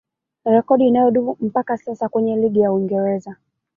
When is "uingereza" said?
2.73-3.35